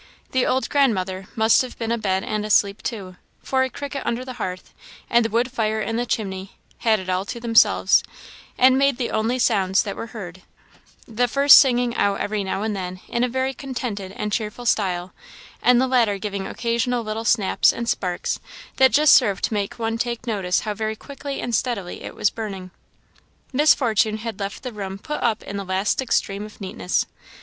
The 0.31 0.47
old 0.47 0.67
grandmother 0.67 1.27
must 1.35 1.61
have 1.61 1.77
been 1.77 1.91
abed 1.91 2.23
and 2.23 2.43
asleep, 2.43 2.81
too, 2.81 3.17
for 3.43 3.61
a 3.61 3.69
cricket 3.69 4.01
under 4.03 4.25
the 4.25 4.33
hearth, 4.41 4.73
and 5.11 5.23
the 5.23 5.29
wood 5.29 5.51
fire 5.51 5.79
in 5.79 5.95
the 5.95 6.07
chimney, 6.07 6.53
had 6.79 6.99
it 6.99 7.07
all 7.07 7.23
to 7.25 7.39
themselves, 7.39 8.01
and 8.57 8.79
made 8.79 8.97
the 8.97 9.11
only 9.11 9.37
sounds 9.37 9.83
that 9.83 9.95
were 9.95 10.07
heard; 10.07 10.41
the 11.07 11.27
first 11.27 11.59
singing 11.59 11.93
out 11.95 12.19
every 12.19 12.43
now 12.43 12.63
and 12.63 12.75
then 12.75 12.99
in 13.09 13.23
a 13.23 13.29
very 13.29 13.53
contented 13.53 14.11
and 14.13 14.33
cheerful 14.33 14.65
style, 14.65 15.13
and 15.61 15.79
the 15.79 15.85
latter 15.85 16.17
giving 16.17 16.47
occasional 16.47 17.03
little 17.03 17.23
snaps 17.23 17.71
and 17.71 17.87
sparks, 17.87 18.39
that 18.77 18.91
just 18.91 19.13
served 19.13 19.43
to 19.43 19.53
make 19.53 19.75
one 19.77 19.99
take 19.99 20.25
notice 20.25 20.61
how 20.61 20.73
very 20.73 20.95
quickly 20.95 21.39
and 21.39 21.53
steadily 21.53 22.01
it 22.01 22.15
was 22.15 22.31
burning. 22.31 22.71
Miss 23.53 23.75
Fortune 23.75 24.17
had 24.17 24.39
left 24.39 24.63
the 24.63 24.73
room 24.73 24.97
put 24.97 25.21
up 25.21 25.43
in 25.43 25.57
the 25.57 25.63
last 25.63 26.01
extreme 26.01 26.43
of 26.43 26.59
neatness. 26.59 27.05